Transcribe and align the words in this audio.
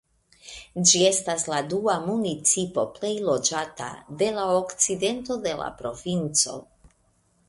Ĝi 0.91 1.01
estas 1.07 1.43
la 1.51 1.57
dua 1.73 1.97
municipo 2.05 2.85
plej 2.95 3.11
loĝata 3.27 3.91
de 4.23 4.31
la 4.39 4.47
okcidento 4.63 5.37
de 5.45 5.53
la 5.61 5.69
provinco. 5.83 6.57